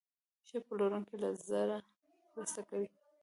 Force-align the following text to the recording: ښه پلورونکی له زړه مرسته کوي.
ښه 0.47 0.57
پلورونکی 0.65 1.15
له 1.23 1.29
زړه 1.47 1.77
مرسته 2.35 2.61
کوي. 2.69 2.89